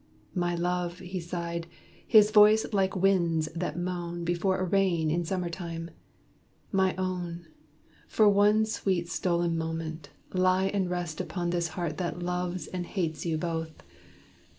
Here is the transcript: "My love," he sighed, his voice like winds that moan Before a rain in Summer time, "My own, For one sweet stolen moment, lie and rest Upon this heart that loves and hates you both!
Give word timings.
"My 0.33 0.55
love," 0.55 0.97
he 0.97 1.19
sighed, 1.19 1.67
his 2.07 2.31
voice 2.31 2.65
like 2.73 2.95
winds 2.95 3.49
that 3.55 3.77
moan 3.77 4.23
Before 4.23 4.57
a 4.57 4.63
rain 4.63 5.11
in 5.11 5.23
Summer 5.23 5.47
time, 5.51 5.91
"My 6.71 6.95
own, 6.95 7.45
For 8.07 8.27
one 8.27 8.65
sweet 8.65 9.09
stolen 9.09 9.55
moment, 9.59 10.09
lie 10.33 10.65
and 10.69 10.89
rest 10.89 11.21
Upon 11.21 11.51
this 11.51 11.67
heart 11.77 11.97
that 11.97 12.17
loves 12.17 12.65
and 12.65 12.87
hates 12.87 13.27
you 13.27 13.37
both! 13.37 13.83